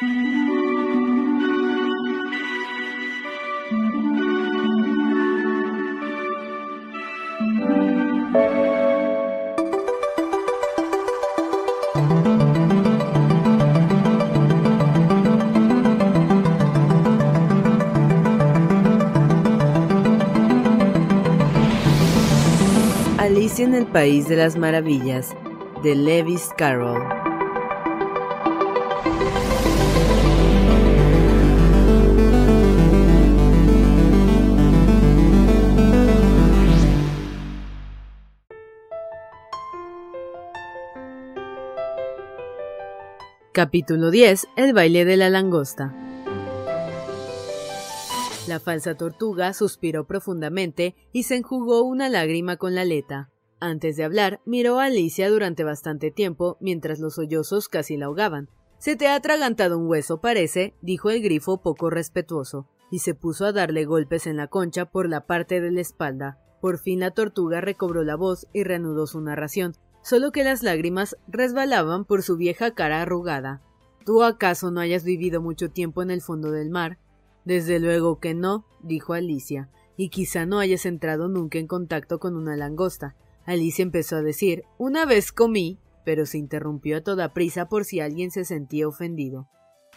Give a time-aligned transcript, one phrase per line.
[0.00, 0.12] Alicia
[23.66, 25.36] en el País de las Maravillas,
[25.82, 27.19] de Lewis Carroll.
[43.52, 44.46] Capítulo 10.
[44.54, 45.92] El baile de la langosta.
[48.46, 53.28] La falsa tortuga suspiró profundamente y se enjugó una lágrima con la aleta.
[53.58, 58.48] Antes de hablar, miró a Alicia durante bastante tiempo mientras los sollozos casi la ahogaban.
[58.78, 63.46] Se te ha atragantado un hueso, parece, dijo el grifo poco respetuoso, y se puso
[63.46, 66.38] a darle golpes en la concha por la parte de la espalda.
[66.60, 69.72] Por fin la tortuga recobró la voz y reanudó su narración,
[70.02, 73.62] solo que las lágrimas resbalaban por su vieja cara arrugada.
[74.04, 76.98] ¿Tú acaso no hayas vivido mucho tiempo en el fondo del mar?
[77.44, 82.36] Desde luego que no, dijo Alicia, y quizá no hayas entrado nunca en contacto con
[82.36, 83.16] una langosta.
[83.44, 88.00] Alicia empezó a decir una vez comí, pero se interrumpió a toda prisa por si
[88.00, 89.48] alguien se sentía ofendido.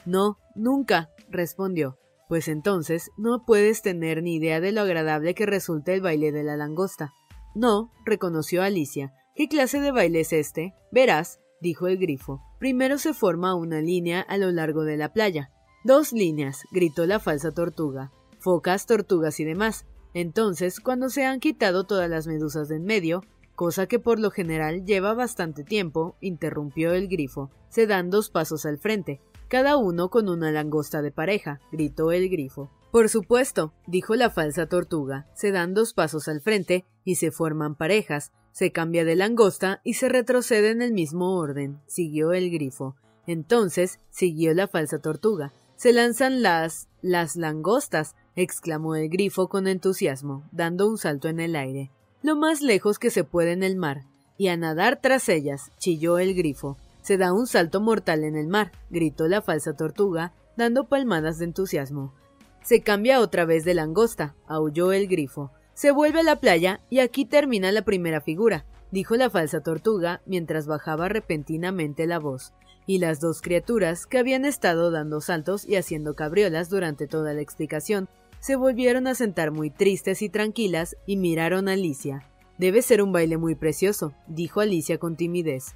[0.06, 1.98] No, nunca, respondió.
[2.28, 6.44] Pues entonces no puedes tener ni idea de lo agradable que resulta el baile de
[6.44, 7.14] la langosta.
[7.56, 10.76] No, reconoció Alicia, ¿Qué clase de baile es este?
[10.92, 12.44] Verás, dijo el grifo.
[12.60, 15.50] Primero se forma una línea a lo largo de la playa.
[15.84, 18.12] Dos líneas, gritó la falsa tortuga.
[18.38, 19.88] Focas, tortugas y demás.
[20.14, 23.24] Entonces, cuando se han quitado todas las medusas de en medio,
[23.56, 28.68] cosa que por lo general lleva bastante tiempo, interrumpió el grifo, se dan dos pasos
[28.68, 32.70] al frente, cada uno con una langosta de pareja, gritó el grifo.
[32.92, 37.74] Por supuesto, dijo la falsa tortuga, se dan dos pasos al frente y se forman
[37.76, 42.96] parejas, se cambia de langosta y se retrocede en el mismo orden, siguió el grifo.
[43.26, 45.52] Entonces siguió la falsa tortuga.
[45.76, 46.88] Se lanzan las.
[47.02, 51.92] las langostas, exclamó el grifo con entusiasmo, dando un salto en el aire.
[52.22, 54.04] Lo más lejos que se puede en el mar.
[54.38, 56.78] Y a nadar tras ellas, chilló el grifo.
[57.02, 61.46] Se da un salto mortal en el mar, gritó la falsa tortuga, dando palmadas de
[61.46, 62.14] entusiasmo.
[62.62, 65.52] Se cambia otra vez de langosta, aulló el grifo.
[65.74, 70.22] Se vuelve a la playa y aquí termina la primera figura, dijo la falsa tortuga
[70.26, 72.54] mientras bajaba repentinamente la voz,
[72.86, 77.42] y las dos criaturas, que habían estado dando saltos y haciendo cabriolas durante toda la
[77.42, 78.08] explicación,
[78.40, 82.30] se volvieron a sentar muy tristes y tranquilas y miraron a Alicia.
[82.58, 85.76] Debe ser un baile muy precioso, dijo Alicia con timidez.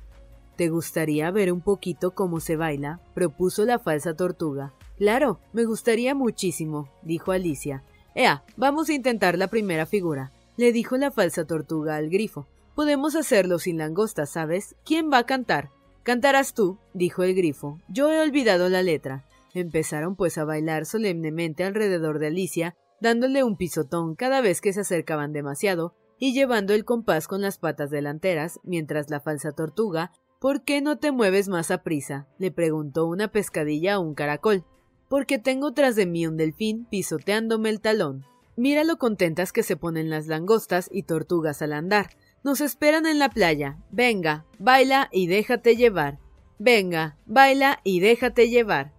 [0.57, 2.99] ¿Te gustaría ver un poquito cómo se baila?
[3.13, 4.73] propuso la falsa tortuga.
[4.97, 7.83] Claro, me gustaría muchísimo, dijo Alicia,
[8.17, 12.47] Ea, vamos a intentar la primera figura, le dijo la falsa tortuga al grifo.
[12.73, 14.75] Podemos hacerlo sin langosta, ¿sabes?
[14.83, 15.69] ¿Quién va a cantar?
[16.01, 17.77] Cantarás tú, dijo el grifo.
[17.89, 19.27] Yo he olvidado la letra.
[19.53, 24.79] Empezaron pues a bailar solemnemente alrededor de Alicia, dándole un pisotón cada vez que se
[24.81, 30.63] acercaban demasiado, y llevando el compás con las patas delanteras, mientras la falsa tortuga ¿Por
[30.63, 32.27] qué no te mueves más a prisa?
[32.39, 34.65] le preguntó una pescadilla a un caracol.
[35.09, 38.25] Porque tengo tras de mí un delfín pisoteándome el talón.
[38.55, 42.09] Mira lo contentas que se ponen las langostas y tortugas al andar.
[42.43, 43.77] Nos esperan en la playa.
[43.91, 46.19] Venga, baila y déjate llevar.
[46.59, 48.93] Venga, baila y déjate llevar.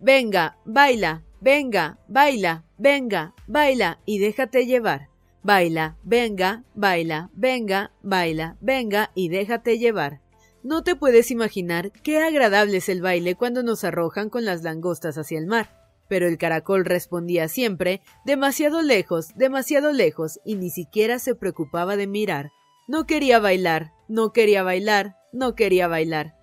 [0.00, 5.08] Venga, baila, venga, baila, venga, baila y déjate llevar.
[5.42, 10.20] Baila, venga, baila, venga, baila, venga y déjate llevar.
[10.64, 15.18] No te puedes imaginar qué agradable es el baile cuando nos arrojan con las langostas
[15.18, 15.68] hacia el mar.
[16.08, 22.06] Pero el caracol respondía siempre demasiado lejos, demasiado lejos, y ni siquiera se preocupaba de
[22.06, 22.50] mirar.
[22.88, 26.34] No quería bailar, no quería bailar, no quería bailar.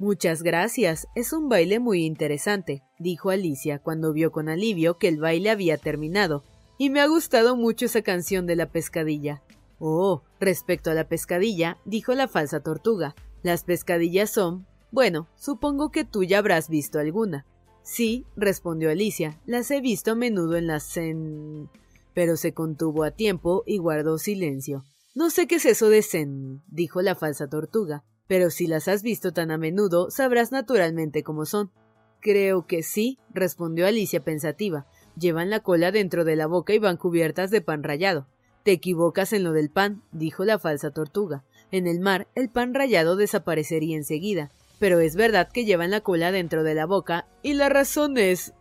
[0.00, 5.20] Muchas gracias, es un baile muy interesante, dijo Alicia cuando vio con alivio que el
[5.20, 6.42] baile había terminado,
[6.76, 9.42] y me ha gustado mucho esa canción de la pescadilla.
[9.78, 14.66] Oh, respecto a la pescadilla, dijo la falsa tortuga, las pescadillas son...
[14.92, 17.46] Bueno, supongo que tú ya habrás visto alguna.
[17.82, 21.68] Sí, respondió Alicia, las he visto a menudo en las cen...
[22.12, 24.84] Pero se contuvo a tiempo y guardó silencio.
[25.14, 29.02] No sé qué es eso de cen, dijo la falsa tortuga, pero si las has
[29.02, 31.70] visto tan a menudo, sabrás naturalmente cómo son.
[32.20, 34.86] Creo que sí, respondió Alicia pensativa.
[35.16, 38.28] Llevan la cola dentro de la boca y van cubiertas de pan rallado.
[38.62, 41.44] Te equivocas en lo del pan, dijo la falsa tortuga.
[41.72, 46.32] En el mar, el pan rallado desaparecería enseguida, pero es verdad que llevan la cola
[46.32, 48.54] dentro de la boca, y la razón es.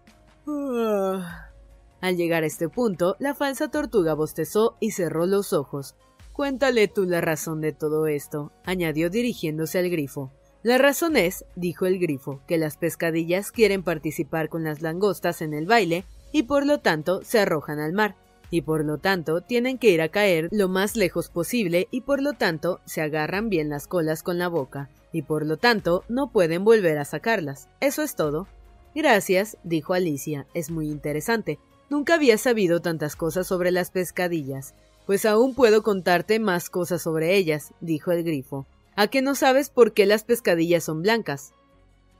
[0.46, 5.96] Al llegar a este punto, la falsa tortuga bostezó y cerró los ojos.
[6.34, 10.32] Cuéntale tú la razón de todo esto, añadió dirigiéndose al grifo.
[10.62, 15.54] La razón es, dijo el grifo, que las pescadillas quieren participar con las langostas en
[15.54, 18.16] el baile y por lo tanto se arrojan al mar
[18.52, 22.22] y por lo tanto tienen que ir a caer lo más lejos posible y por
[22.22, 26.32] lo tanto se agarran bien las colas con la boca y por lo tanto no
[26.32, 27.68] pueden volver a sacarlas.
[27.80, 28.48] Eso es todo.
[28.96, 31.60] Gracias, dijo Alicia, es muy interesante.
[31.90, 34.74] Nunca había sabido tantas cosas sobre las pescadillas.
[35.06, 38.68] Pues aún puedo contarte más cosas sobre ellas, dijo el grifo.
[38.96, 41.54] ¿A qué no sabes por qué las pescadillas son blancas?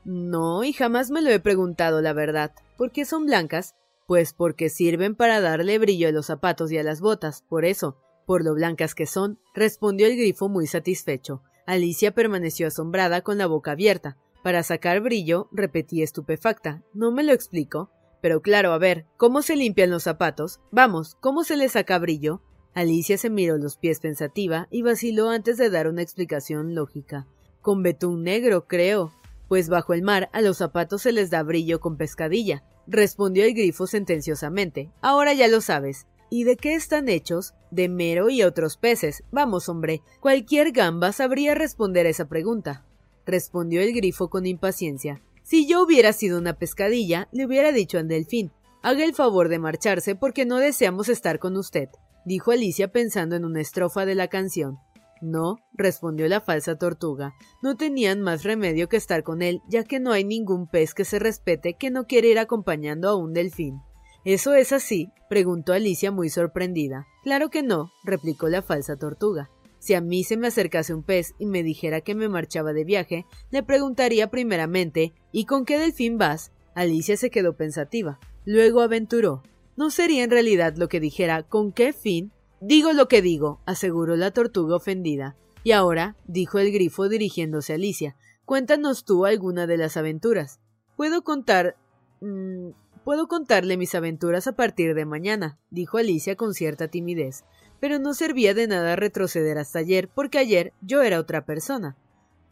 [0.04, 2.52] No, y jamás me lo he preguntado, la verdad.
[2.76, 3.74] ¿Por qué son blancas?
[4.10, 7.96] Pues porque sirven para darle brillo a los zapatos y a las botas, por eso,
[8.26, 11.44] por lo blancas que son, respondió el grifo muy satisfecho.
[11.64, 14.16] Alicia permaneció asombrada con la boca abierta.
[14.42, 16.82] Para sacar brillo, repetí estupefacta.
[16.92, 17.92] ¿No me lo explico?
[18.20, 20.58] Pero claro, a ver, ¿cómo se limpian los zapatos?
[20.72, 22.42] Vamos, ¿cómo se les saca brillo?
[22.74, 27.28] Alicia se miró los pies pensativa y vaciló antes de dar una explicación lógica.
[27.60, 29.12] Con betún negro, creo.
[29.50, 33.54] Pues bajo el mar a los zapatos se les da brillo con pescadilla respondió el
[33.54, 34.90] grifo sentenciosamente.
[35.00, 36.06] Ahora ya lo sabes.
[36.28, 37.54] ¿Y de qué están hechos?
[37.70, 39.24] De mero y otros peces.
[39.32, 42.84] Vamos, hombre, cualquier gamba sabría responder esa pregunta.
[43.26, 45.22] Respondió el grifo con impaciencia.
[45.42, 48.52] Si yo hubiera sido una pescadilla, le hubiera dicho al delfín.
[48.82, 51.88] Haga el favor de marcharse porque no deseamos estar con usted,
[52.24, 54.78] dijo Alicia pensando en una estrofa de la canción.
[55.20, 57.34] No, respondió la falsa tortuga.
[57.62, 61.04] No tenían más remedio que estar con él, ya que no hay ningún pez que
[61.04, 63.80] se respete que no quiera ir acompañando a un delfín.
[64.24, 65.08] ¿Eso es así?
[65.28, 67.06] preguntó Alicia muy sorprendida.
[67.22, 69.50] Claro que no, replicó la falsa tortuga.
[69.78, 72.84] Si a mí se me acercase un pez y me dijera que me marchaba de
[72.84, 76.52] viaje, le preguntaría primeramente ¿Y con qué delfín vas?
[76.74, 78.20] Alicia se quedó pensativa.
[78.44, 79.42] Luego aventuró.
[79.76, 82.32] ¿No sería en realidad lo que dijera ¿con qué fin?
[82.60, 85.34] Digo lo que digo, aseguró la tortuga ofendida.
[85.64, 90.60] Y ahora, dijo el grifo dirigiéndose a Alicia, cuéntanos tú alguna de las aventuras.
[90.96, 91.76] Puedo contar.
[92.20, 92.70] Mmm,
[93.04, 97.44] puedo contarle mis aventuras a partir de mañana, dijo Alicia con cierta timidez.
[97.80, 101.96] Pero no servía de nada retroceder hasta ayer, porque ayer yo era otra persona.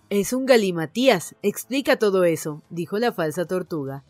[0.09, 1.37] Es un galimatías.
[1.43, 4.05] Explica todo eso, dijo la falsa tortuga.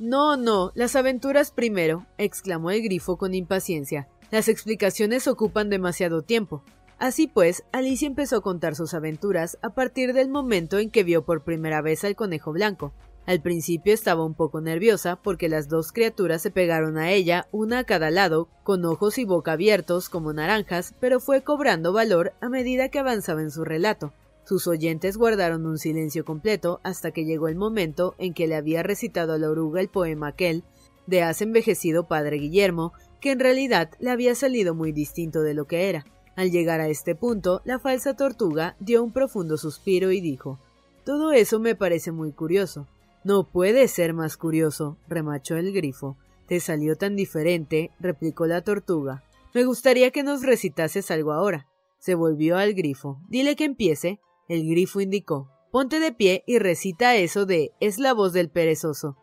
[0.00, 4.08] No, no, las aventuras primero, exclamó el grifo con impaciencia.
[4.34, 6.64] Las explicaciones ocupan demasiado tiempo.
[6.98, 11.24] Así pues, Alicia empezó a contar sus aventuras a partir del momento en que vio
[11.24, 12.92] por primera vez al conejo blanco.
[13.26, 17.78] Al principio estaba un poco nerviosa porque las dos criaturas se pegaron a ella, una
[17.78, 22.48] a cada lado, con ojos y boca abiertos como naranjas, pero fue cobrando valor a
[22.48, 24.14] medida que avanzaba en su relato.
[24.42, 28.82] Sus oyentes guardaron un silencio completo hasta que llegó el momento en que le había
[28.82, 30.64] recitado a la oruga el poema aquel
[31.06, 32.92] de hace envejecido padre Guillermo,
[33.24, 36.04] que en realidad le había salido muy distinto de lo que era.
[36.36, 40.60] Al llegar a este punto, la falsa tortuga dio un profundo suspiro y dijo
[41.06, 42.86] Todo eso me parece muy curioso.
[43.24, 46.18] No puede ser más curioso, remachó el grifo.
[46.46, 49.24] Te salió tan diferente, replicó la tortuga.
[49.54, 51.66] Me gustaría que nos recitases algo ahora.
[51.98, 53.22] Se volvió al grifo.
[53.30, 54.20] Dile que empiece.
[54.48, 55.48] El grifo indicó.
[55.72, 59.16] ponte de pie y recita eso de es la voz del perezoso.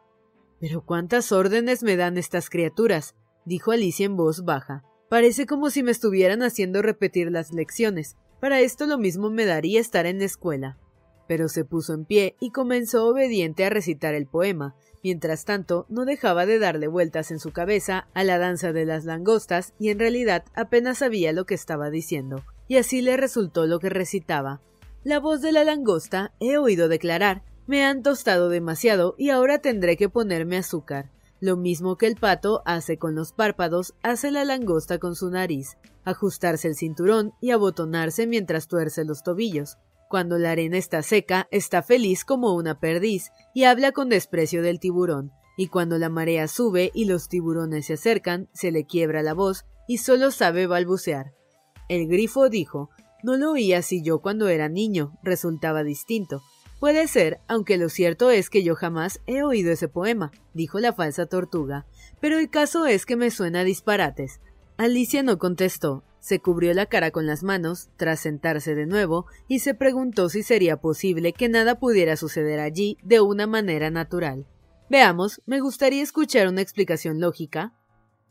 [0.60, 3.14] Pero cuántas órdenes me dan estas criaturas,
[3.46, 4.84] dijo Alicia en voz baja.
[5.10, 8.16] Parece como si me estuvieran haciendo repetir las lecciones.
[8.40, 10.78] Para esto lo mismo me daría estar en la escuela.
[11.28, 14.76] Pero se puso en pie y comenzó obediente a recitar el poema.
[15.04, 19.06] Mientras tanto, no dejaba de darle vueltas en su cabeza a la danza de las
[19.06, 22.44] langostas y en realidad apenas sabía lo que estaba diciendo.
[22.68, 24.62] Y así le resultó lo que recitaba.
[25.04, 29.96] La voz de la langosta he oído declarar me han tostado demasiado y ahora tendré
[29.96, 31.10] que ponerme azúcar.
[31.42, 35.78] Lo mismo que el pato hace con los párpados, hace la langosta con su nariz,
[36.06, 39.78] ajustarse el cinturón y abotonarse mientras tuerce los tobillos.
[40.08, 44.80] Cuando la arena está seca, está feliz como una perdiz y habla con desprecio del
[44.80, 49.34] tiburón, y cuando la marea sube y los tiburones se acercan, se le quiebra la
[49.34, 51.34] voz y solo sabe balbucear.
[51.90, 52.92] El grifo dijo
[53.24, 56.42] no lo oí así yo cuando era niño, resultaba distinto.
[56.82, 60.94] Puede ser, aunque lo cierto es que yo jamás he oído ese poema, dijo la
[60.94, 61.86] falsa tortuga,
[62.20, 64.42] pero el caso es que me suena disparates.
[64.78, 69.60] Alicia no contestó, se cubrió la cara con las manos, tras sentarse de nuevo, y
[69.60, 74.48] se preguntó si sería posible que nada pudiera suceder allí de una manera natural.
[74.90, 77.76] Veamos, me gustaría escuchar una explicación lógica,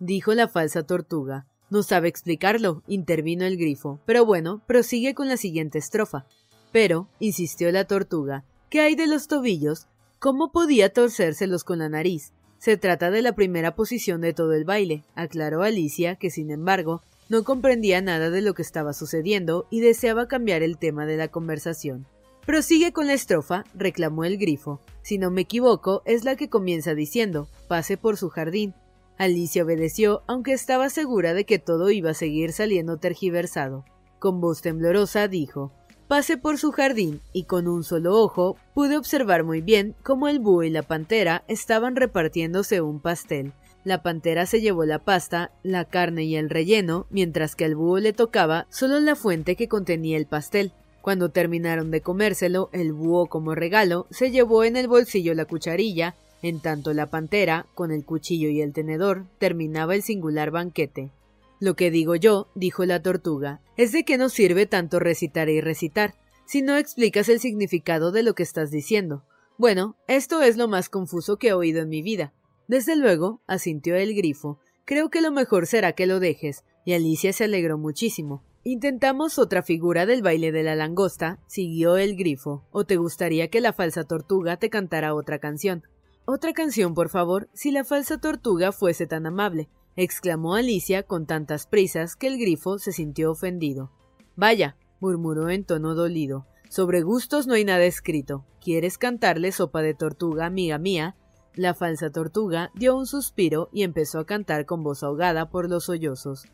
[0.00, 1.46] dijo la falsa tortuga.
[1.70, 4.00] No sabe explicarlo, intervino el grifo.
[4.06, 6.26] Pero bueno, prosigue con la siguiente estrofa.
[6.72, 9.86] Pero, insistió la tortuga, ¿qué hay de los tobillos?
[10.18, 12.32] ¿Cómo podía torcérselos con la nariz?
[12.58, 17.02] Se trata de la primera posición de todo el baile, aclaró Alicia, que sin embargo
[17.28, 21.28] no comprendía nada de lo que estaba sucediendo y deseaba cambiar el tema de la
[21.28, 22.06] conversación.
[22.44, 24.80] Prosigue con la estrofa, reclamó el grifo.
[25.02, 28.74] Si no me equivoco, es la que comienza diciendo, pase por su jardín,
[29.16, 33.84] Alicia obedeció, aunque estaba segura de que todo iba a seguir saliendo tergiversado.
[34.18, 35.72] Con voz temblorosa dijo
[36.10, 40.40] Pase por su jardín y con un solo ojo pude observar muy bien cómo el
[40.40, 43.52] búho y la pantera estaban repartiéndose un pastel.
[43.84, 48.00] La pantera se llevó la pasta, la carne y el relleno, mientras que al búho
[48.00, 50.72] le tocaba solo la fuente que contenía el pastel.
[51.00, 56.16] Cuando terminaron de comérselo, el búho como regalo se llevó en el bolsillo la cucharilla
[56.42, 61.12] en tanto la pantera, con el cuchillo y el tenedor, terminaba el singular banquete.
[61.60, 65.60] Lo que digo yo, dijo la tortuga, es de que no sirve tanto recitar y
[65.60, 66.14] recitar,
[66.46, 69.24] si no explicas el significado de lo que estás diciendo.
[69.58, 72.32] Bueno, esto es lo más confuso que he oído en mi vida.
[72.66, 77.34] Desde luego, asintió el grifo, creo que lo mejor será que lo dejes, y Alicia
[77.34, 78.42] se alegró muchísimo.
[78.64, 83.60] Intentamos otra figura del baile de la langosta, siguió el grifo, o te gustaría que
[83.60, 85.82] la falsa tortuga te cantara otra canción.
[86.24, 91.66] Otra canción, por favor, si la falsa tortuga fuese tan amable, exclamó Alicia con tantas
[91.66, 93.90] prisas que el grifo se sintió ofendido.
[94.36, 96.46] Vaya, murmuró en tono dolido.
[96.68, 98.44] Sobre gustos no hay nada escrito.
[98.60, 101.16] ¿Quieres cantarle sopa de tortuga, amiga mía?
[101.54, 105.86] La falsa tortuga dio un suspiro y empezó a cantar con voz ahogada por los
[105.86, 106.44] sollozos.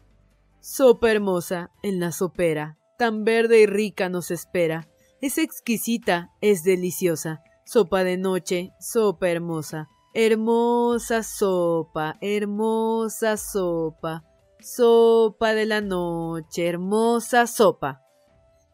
[0.60, 4.88] Sopa hermosa, en la sopera, tan verde y rica nos espera.
[5.20, 7.42] Es exquisita, es deliciosa.
[7.64, 14.24] Sopa de noche, sopa hermosa, hermosa sopa, hermosa sopa,
[14.58, 18.00] sopa de la noche, hermosa sopa.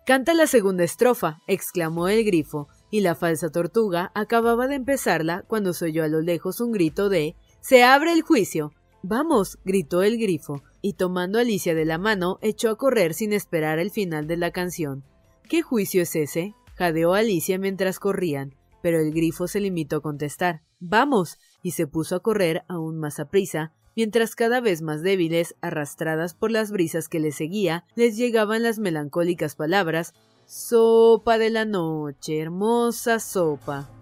[0.06, 5.72] Canta la segunda estrofa, exclamó el grifo, y la falsa tortuga acababa de empezarla cuando
[5.72, 8.70] se oyó a lo lejos un grito de Se abre el juicio.
[9.02, 13.32] Vamos, gritó el grifo, y tomando a Alicia de la mano echó a correr sin
[13.32, 15.02] esperar el final de la canción.
[15.48, 16.54] ¿Qué juicio es ese?
[16.76, 21.38] jadeó Alicia mientras corrían pero el grifo se limitó a contestar Vamos.
[21.62, 26.34] y se puso a correr aún más a prisa, mientras cada vez más débiles, arrastradas
[26.34, 30.12] por las brisas que les seguía, les llegaban las melancólicas palabras
[30.44, 34.01] Sopa de la noche, hermosa sopa.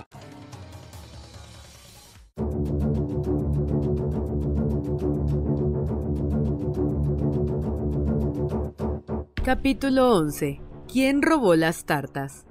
[9.43, 10.61] Capítulo 11.
[10.87, 12.45] ¿Quién robó las tartas?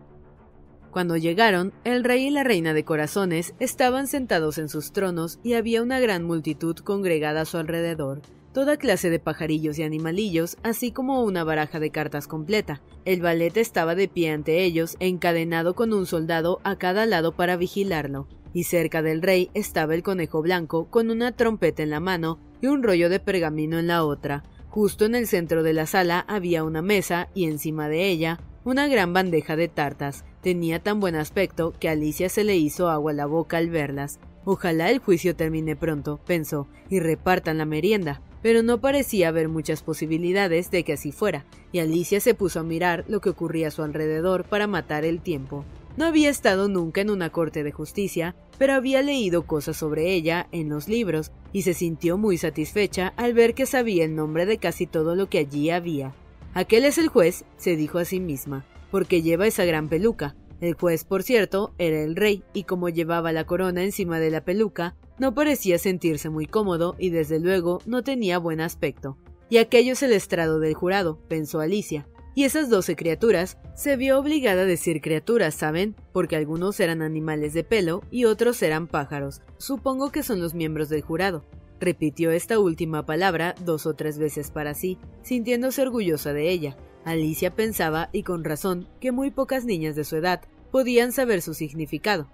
[0.91, 5.55] Cuando llegaron, el rey y la reina de corazones estaban sentados en sus tronos y
[5.55, 10.93] había una gran multitud congregada a su alrededor, toda clase de pajarillos y animalillos, así
[10.93, 12.81] como una baraja de cartas completa.
[13.05, 17.57] El ballet estaba de pie ante ellos, encadenado con un soldado a cada lado para
[17.57, 22.39] vigilarlo, y cerca del rey estaba el conejo blanco con una trompeta en la mano
[22.61, 24.43] y un rollo de pergamino en la otra.
[24.69, 28.89] Justo en el centro de la sala había una mesa y encima de ella una
[28.89, 30.25] gran bandeja de tartas.
[30.43, 34.21] Tenía tan buen aspecto que a Alicia se le hizo agua la boca al verlas.
[34.45, 38.21] Ojalá el juicio termine pronto, pensó, y repartan la merienda.
[38.43, 42.65] Pero no parecía haber muchas posibilidades de que así fuera, y Alicia se puso a
[42.65, 45.65] mirar lo que ocurría a su alrededor para matar el tiempo.
[45.97, 50.49] No había estado nunca en una corte de justicia, pero había leído cosas sobre ella
[50.53, 54.59] en los libros y se sintió muy satisfecha al ver que sabía el nombre de
[54.59, 56.15] casi todo lo que allí había.
[56.55, 60.35] Aquel es el juez, se dijo a sí misma, porque lleva esa gran peluca.
[60.61, 64.45] El juez, por cierto, era el rey, y como llevaba la corona encima de la
[64.45, 69.17] peluca, no parecía sentirse muy cómodo y desde luego no tenía buen aspecto.
[69.49, 74.19] Y aquello es el estrado del jurado, pensó Alicia, y esas doce criaturas, se vio
[74.19, 75.97] obligada a decir criaturas, ¿saben?
[76.13, 79.43] Porque algunos eran animales de pelo y otros eran pájaros.
[79.59, 81.45] Supongo que son los miembros del jurado.
[81.81, 86.77] Repitió esta última palabra dos o tres veces para sí, sintiéndose orgullosa de ella.
[87.05, 91.55] Alicia pensaba, y con razón, que muy pocas niñas de su edad podían saber su
[91.55, 92.29] significado.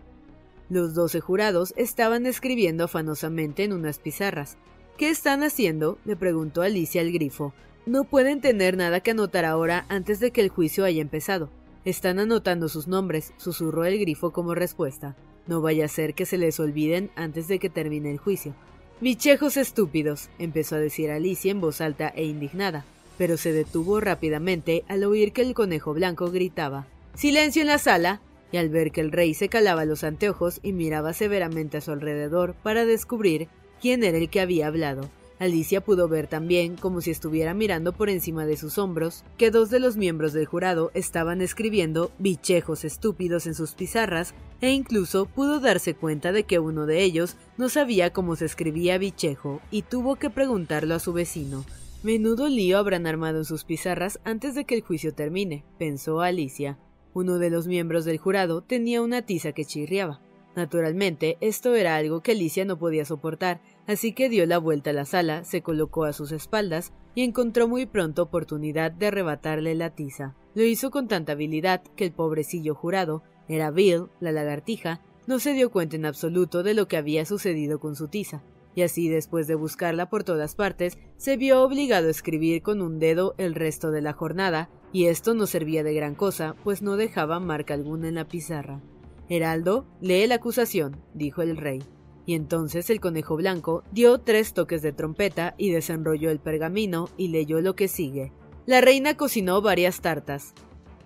[0.69, 4.57] Los doce jurados estaban escribiendo afanosamente en unas pizarras.
[4.99, 5.99] ¿Qué están haciendo?
[6.05, 7.55] le preguntó Alicia al grifo.
[7.87, 11.51] No pueden tener nada que anotar ahora antes de que el juicio haya empezado.
[11.85, 15.15] Están anotando sus nombres, susurró el grifo como respuesta.
[15.47, 18.57] No vaya a ser que se les olviden antes de que termine el juicio.
[19.01, 22.85] Bichejos estúpidos, empezó a decir Alicia en voz alta e indignada,
[23.19, 28.21] pero se detuvo rápidamente al oír que el conejo blanco gritaba Silencio en la sala.
[28.53, 31.91] y al ver que el rey se calaba los anteojos y miraba severamente a su
[31.91, 33.49] alrededor para descubrir
[33.81, 35.11] quién era el que había hablado.
[35.39, 39.69] Alicia pudo ver también, como si estuviera mirando por encima de sus hombros, que dos
[39.69, 45.61] de los miembros del jurado estaban escribiendo bichejos estúpidos en sus pizarras, e incluso pudo
[45.61, 50.17] darse cuenta de que uno de ellos no sabía cómo se escribía bichejo, y tuvo
[50.17, 51.67] que preguntarlo a su vecino.
[52.03, 56.79] Menudo lío habrán armado sus pizarras antes de que el juicio termine, pensó Alicia.
[57.15, 60.21] Uno de los miembros del jurado tenía una tiza que chirriaba.
[60.55, 64.93] Naturalmente, esto era algo que Alicia no podía soportar, así que dio la vuelta a
[64.93, 69.91] la sala, se colocó a sus espaldas y encontró muy pronto oportunidad de arrebatarle la
[69.91, 70.35] tiza.
[70.55, 75.55] Lo hizo con tanta habilidad que el pobrecillo jurado, era Bill, la lagartija, no se
[75.55, 78.43] dio cuenta en absoluto de lo que había sucedido con su tiza,
[78.77, 82.99] y así después de buscarla por todas partes, se vio obligado a escribir con un
[82.99, 86.97] dedo el resto de la jornada, y esto no servía de gran cosa, pues no
[86.97, 88.83] dejaba marca alguna en la pizarra.
[89.31, 91.83] Heraldo, lee la acusación, dijo el rey.
[92.27, 97.29] Y entonces el conejo blanco dio tres toques de trompeta y desenrolló el pergamino y
[97.29, 98.33] leyó lo que sigue.
[98.67, 100.53] La reina cocinó varias tartas.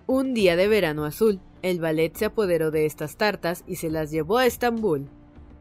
[0.07, 4.11] Un día de verano azul, el ballet se apoderó de estas tartas y se las
[4.11, 5.07] llevó a Estambul.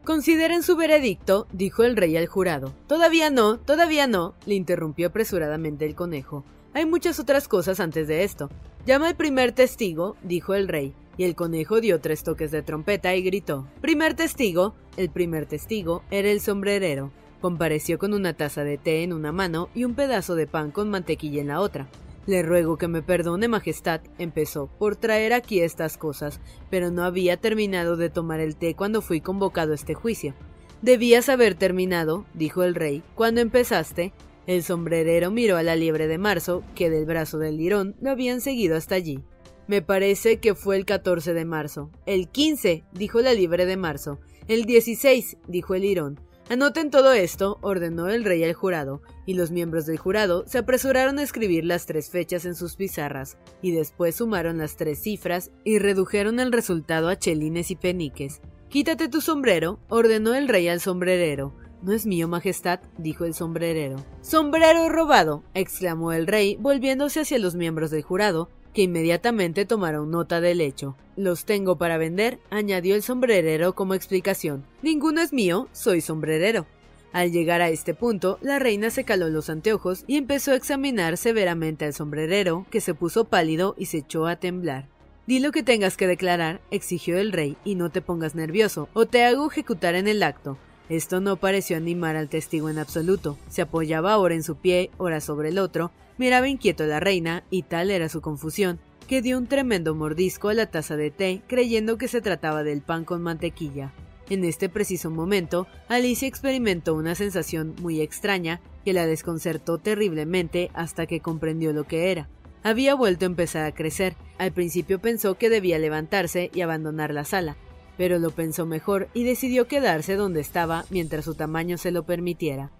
[0.04, 2.72] Consideren su veredicto, dijo el rey al jurado.
[2.86, 6.42] Todavía no, todavía no, le interrumpió apresuradamente el conejo.
[6.72, 8.48] Hay muchas otras cosas antes de esto.
[8.86, 13.14] Llama al primer testigo, dijo el rey, y el conejo dio tres toques de trompeta
[13.14, 14.74] y gritó Primer testigo.
[14.96, 17.12] El primer testigo era el sombrerero.
[17.42, 20.88] Compareció con una taza de té en una mano y un pedazo de pan con
[20.88, 21.88] mantequilla en la otra.
[22.26, 27.38] Le ruego que me perdone, Majestad, empezó, por traer aquí estas cosas, pero no había
[27.38, 30.34] terminado de tomar el té cuando fui convocado a este juicio.
[30.82, 34.12] Debías haber terminado, dijo el rey, cuando empezaste.
[34.46, 38.40] El sombrerero miró a la liebre de marzo, que del brazo del lirón lo habían
[38.40, 39.20] seguido hasta allí.
[39.66, 41.90] Me parece que fue el 14 de marzo.
[42.06, 44.18] El 15, dijo la liebre de marzo.
[44.48, 46.20] El 16, dijo el lirón.
[46.50, 51.20] Anoten todo esto, ordenó el rey al jurado, y los miembros del jurado se apresuraron
[51.20, 55.78] a escribir las tres fechas en sus pizarras, y después sumaron las tres cifras y
[55.78, 58.40] redujeron el resultado a chelines y peniques.
[58.68, 61.54] Quítate tu sombrero, ordenó el rey al sombrerero.
[61.82, 64.04] No es mío, Majestad, dijo el sombrerero.
[64.20, 70.40] Sombrero robado, exclamó el rey, volviéndose hacia los miembros del jurado, que inmediatamente tomaron nota
[70.40, 70.96] del hecho.
[71.16, 74.64] Los tengo para vender, añadió el sombrerero como explicación.
[74.82, 76.66] Ninguno es mío, soy sombrerero.
[77.12, 81.16] Al llegar a este punto, la reina se caló los anteojos y empezó a examinar
[81.16, 84.86] severamente al sombrerero, que se puso pálido y se echó a temblar.
[85.26, 89.06] Di lo que tengas que declarar, exigió el rey, y no te pongas nervioso, o
[89.06, 90.56] te hago ejecutar en el acto.
[90.88, 93.38] Esto no pareció animar al testigo en absoluto.
[93.48, 97.44] Se apoyaba ahora en su pie, ora sobre el otro, miraba inquieto a la reina,
[97.48, 98.78] y tal era su confusión,
[99.08, 102.82] que dio un tremendo mordisco a la taza de té, creyendo que se trataba del
[102.82, 103.94] pan con mantequilla.
[104.28, 111.06] En este preciso momento, Alicia experimentó una sensación muy extraña que la desconcertó terriblemente hasta
[111.06, 112.28] que comprendió lo que era.
[112.62, 114.14] Había vuelto a empezar a crecer.
[114.36, 117.56] Al principio pensó que debía levantarse y abandonar la sala,
[117.96, 122.70] pero lo pensó mejor y decidió quedarse donde estaba mientras su tamaño se lo permitiera.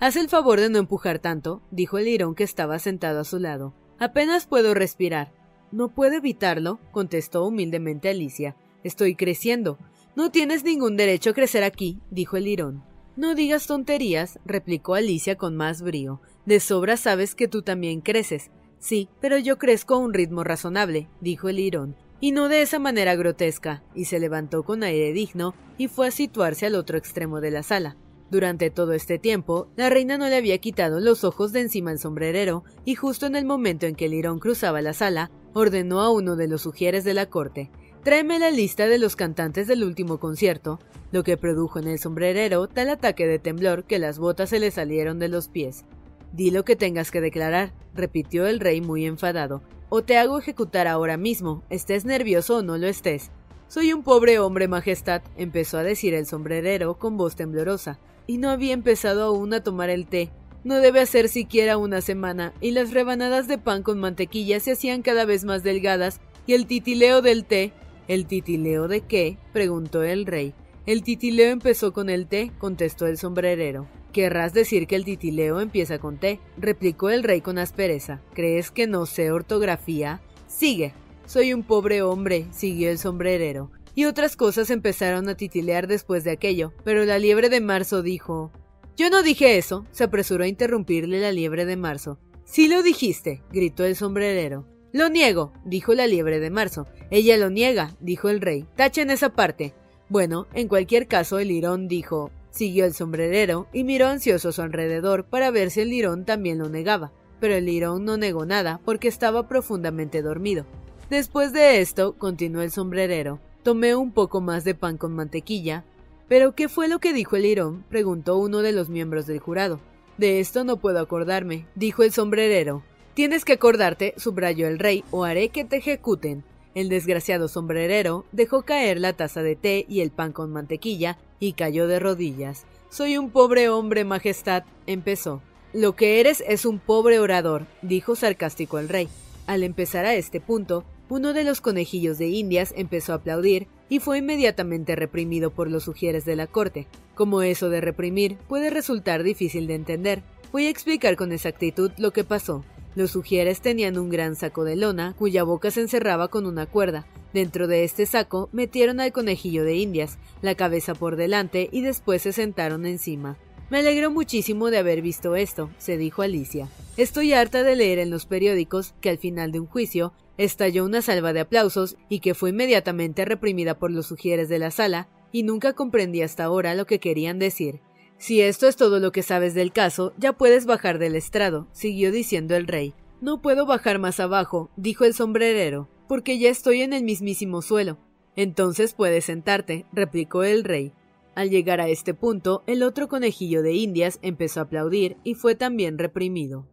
[0.00, 3.38] Haz el favor de no empujar tanto, dijo el lirón que estaba sentado a su
[3.38, 3.74] lado.
[3.98, 5.30] Apenas puedo respirar.
[5.72, 8.56] No puedo evitarlo, contestó humildemente Alicia.
[8.82, 9.76] Estoy creciendo.
[10.16, 12.82] No tienes ningún derecho a crecer aquí, dijo el lirón.
[13.14, 16.22] No digas tonterías, replicó Alicia con más brío.
[16.46, 18.50] De sobra sabes que tú también creces.
[18.78, 22.78] Sí, pero yo crezco a un ritmo razonable, dijo el lirón, y no de esa
[22.78, 27.42] manera grotesca, y se levantó con aire digno y fue a situarse al otro extremo
[27.42, 27.98] de la sala.
[28.30, 31.98] Durante todo este tiempo, la reina no le había quitado los ojos de encima al
[31.98, 36.10] sombrerero, y justo en el momento en que el lirón cruzaba la sala, ordenó a
[36.10, 37.70] uno de los sugieres de la corte
[38.02, 40.78] Tráeme la lista de los cantantes del último concierto,
[41.12, 44.70] lo que produjo en el sombrerero tal ataque de temblor que las botas se le
[44.70, 45.84] salieron de los pies.
[46.32, 50.86] Di lo que tengas que declarar, repitió el rey muy enfadado, o te hago ejecutar
[50.86, 53.30] ahora mismo, estés nervioso o no lo estés.
[53.68, 57.98] Soy un pobre hombre, Majestad, empezó a decir el sombrerero con voz temblorosa,
[58.30, 60.30] y no había empezado aún a tomar el té.
[60.62, 65.02] No debe hacer siquiera una semana, y las rebanadas de pan con mantequilla se hacían
[65.02, 67.72] cada vez más delgadas, y el titileo del té.
[68.06, 69.36] ¿El titileo de qué?
[69.52, 70.54] preguntó el rey.
[70.86, 73.88] El titileo empezó con el té, contestó el sombrerero.
[74.12, 78.20] Querrás decir que el titileo empieza con T, replicó el rey con aspereza.
[78.32, 80.20] ¿Crees que no sé ortografía?
[80.46, 80.92] Sigue.
[81.26, 83.72] Soy un pobre hombre, siguió el sombrerero.
[83.94, 88.52] Y otras cosas empezaron a titilear después de aquello, pero la liebre de marzo dijo.
[88.96, 92.18] Yo no dije eso, se apresuró a interrumpirle la liebre de marzo.
[92.44, 94.66] Sí lo dijiste, gritó el sombrerero.
[94.92, 96.86] Lo niego, dijo la liebre de marzo.
[97.10, 98.66] Ella lo niega, dijo el rey.
[98.74, 99.72] Tachen esa parte.
[100.08, 102.30] Bueno, en cualquier caso, el lirón dijo.
[102.50, 106.58] Siguió el sombrerero y miró ansioso a su alrededor para ver si el lirón también
[106.58, 110.66] lo negaba, pero el lirón no negó nada porque estaba profundamente dormido.
[111.08, 115.84] Después de esto, continuó el sombrerero, tomé un poco más de pan con mantequilla.
[116.28, 117.84] ¿Pero qué fue lo que dijo el lirón?
[117.88, 119.80] preguntó uno de los miembros del jurado.
[120.16, 122.82] De esto no puedo acordarme, dijo el sombrerero.
[123.14, 126.44] Tienes que acordarte, subrayó el rey, o haré que te ejecuten.
[126.74, 131.54] El desgraciado sombrerero dejó caer la taza de té y el pan con mantequilla y
[131.54, 132.64] cayó de rodillas.
[132.90, 135.42] Soy un pobre hombre, Majestad, empezó.
[135.72, 139.08] Lo que eres es un pobre orador, dijo sarcástico el rey.
[139.46, 143.98] Al empezar a este punto, uno de los conejillos de Indias empezó a aplaudir y
[143.98, 146.86] fue inmediatamente reprimido por los sugieres de la corte.
[147.16, 152.12] Como eso de reprimir puede resultar difícil de entender, voy a explicar con exactitud lo
[152.12, 152.64] que pasó.
[152.94, 157.06] Los sugieres tenían un gran saco de lona cuya boca se encerraba con una cuerda.
[157.32, 162.22] Dentro de este saco metieron al conejillo de indias, la cabeza por delante y después
[162.22, 163.36] se sentaron encima.
[163.68, 166.68] Me alegro muchísimo de haber visto esto, se dijo Alicia.
[166.96, 170.12] Estoy harta de leer en los periódicos que al final de un juicio
[170.44, 174.70] estalló una salva de aplausos y que fue inmediatamente reprimida por los sugieres de la
[174.70, 177.80] sala, y nunca comprendí hasta ahora lo que querían decir.
[178.16, 182.10] Si esto es todo lo que sabes del caso, ya puedes bajar del estrado, siguió
[182.10, 182.94] diciendo el rey.
[183.20, 187.98] No puedo bajar más abajo, dijo el sombrerero, porque ya estoy en el mismísimo suelo.
[188.34, 190.92] Entonces puedes sentarte, replicó el rey.
[191.34, 195.54] Al llegar a este punto, el otro conejillo de Indias empezó a aplaudir y fue
[195.54, 196.66] también reprimido.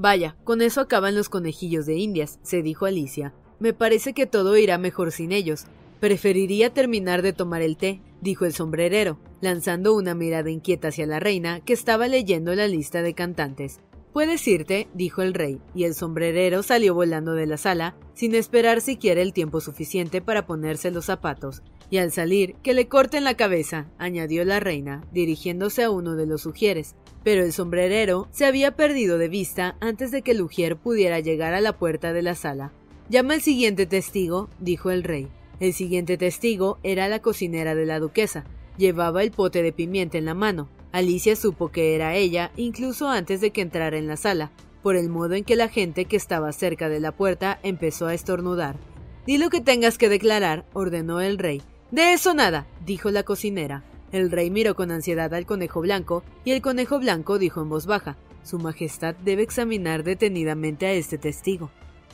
[0.00, 3.34] Vaya, con eso acaban los conejillos de Indias, se dijo Alicia.
[3.58, 5.66] Me parece que todo irá mejor sin ellos.
[6.00, 11.20] Preferiría terminar de tomar el té, dijo el sombrerero, lanzando una mirada inquieta hacia la
[11.20, 13.80] reina, que estaba leyendo la lista de cantantes.
[14.14, 18.80] Puedes irte, dijo el rey, y el sombrerero salió volando de la sala, sin esperar
[18.80, 23.34] siquiera el tiempo suficiente para ponerse los zapatos, y al salir, que le corten la
[23.34, 26.96] cabeza, añadió la reina, dirigiéndose a uno de los sugieres.
[27.22, 31.54] Pero el sombrerero se había perdido de vista antes de que el ujier pudiera llegar
[31.54, 32.72] a la puerta de la sala.
[33.08, 35.28] Llama al siguiente testigo, dijo el rey.
[35.58, 38.44] El siguiente testigo era la cocinera de la duquesa.
[38.78, 43.40] Llevaba el pote de pimienta en la mano, Alicia supo que era ella incluso antes
[43.40, 44.50] de que entrara en la sala,
[44.82, 48.14] por el modo en que la gente que estaba cerca de la puerta empezó a
[48.14, 48.76] estornudar.
[49.26, 51.62] Di lo que tengas que declarar, ordenó el rey.
[51.90, 53.84] De eso nada, dijo la cocinera.
[54.12, 57.86] El rey miró con ansiedad al conejo blanco, y el conejo blanco dijo en voz
[57.86, 61.70] baja Su Majestad debe examinar detenidamente a este testigo.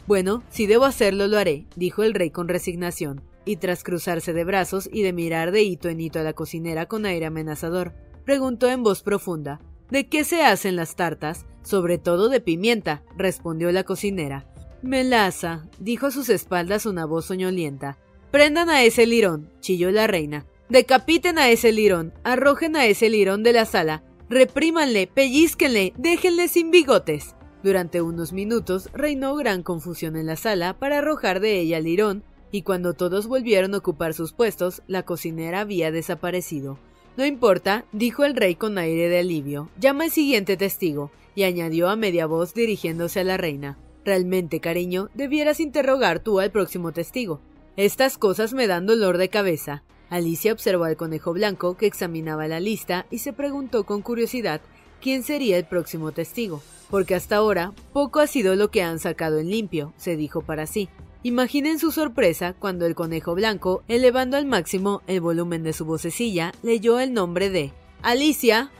[0.06, 4.44] Bueno, si debo hacerlo, lo haré, dijo el rey con resignación, y tras cruzarse de
[4.44, 7.92] brazos y de mirar de hito en hito a la cocinera con aire amenazador,
[8.24, 9.61] preguntó en voz profunda.
[9.90, 11.46] ¿De qué se hacen las tartas?
[11.62, 14.46] Sobre todo de pimienta, respondió la cocinera.
[14.82, 17.98] Melaza, dijo a sus espaldas una voz soñolienta.
[18.30, 20.46] Prendan a ese lirón, chilló la reina.
[20.68, 26.72] Decapiten a ese lirón, arrojen a ese lirón de la sala, reprímanle, pellizquenle, déjenle sin
[26.72, 27.37] bigotes.
[27.62, 32.24] Durante unos minutos reinó gran confusión en la sala para arrojar de ella al lirón,
[32.50, 36.79] y cuando todos volvieron a ocupar sus puestos, la cocinera había desaparecido.
[37.16, 39.70] No importa, dijo el rey con aire de alivio.
[39.81, 43.79] Llama al siguiente testigo, y añadió a media voz dirigiéndose a la reina.
[44.05, 47.40] Realmente, cariño, debieras interrogar tú al próximo testigo.
[47.76, 49.85] Estas cosas me dan dolor de cabeza.
[50.09, 54.61] Alicia observó al conejo blanco que examinaba la lista y se preguntó con curiosidad
[55.01, 59.38] quién sería el próximo testigo, porque hasta ahora poco ha sido lo que han sacado
[59.38, 60.88] en limpio, se dijo para sí.
[61.23, 66.53] Imaginen su sorpresa cuando el conejo blanco, elevando al máximo el volumen de su vocecilla,
[66.62, 68.71] leyó el nombre de Alicia.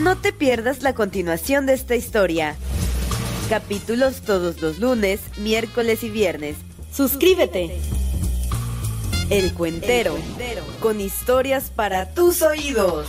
[0.00, 2.54] No te pierdas la continuación de esta historia.
[3.48, 6.56] Capítulos todos los lunes, miércoles y viernes.
[6.92, 7.76] Suscríbete.
[9.28, 10.16] El Cuentero,
[10.80, 13.08] con historias para tus oídos.